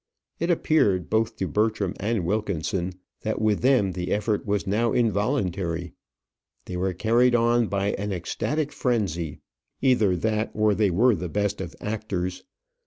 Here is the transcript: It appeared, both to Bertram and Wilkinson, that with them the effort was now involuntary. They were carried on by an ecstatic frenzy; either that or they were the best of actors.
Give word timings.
It 0.39 0.49
appeared, 0.49 1.11
both 1.11 1.35
to 1.35 1.47
Bertram 1.47 1.93
and 1.99 2.25
Wilkinson, 2.25 2.93
that 3.21 3.39
with 3.39 3.61
them 3.61 3.91
the 3.91 4.11
effort 4.11 4.47
was 4.47 4.65
now 4.65 4.93
involuntary. 4.93 5.93
They 6.65 6.75
were 6.75 6.93
carried 6.95 7.35
on 7.35 7.67
by 7.67 7.89
an 7.91 8.11
ecstatic 8.11 8.71
frenzy; 8.71 9.41
either 9.79 10.15
that 10.15 10.49
or 10.55 10.73
they 10.73 10.89
were 10.89 11.13
the 11.13 11.29
best 11.29 11.61
of 11.61 11.75
actors. 11.79 12.43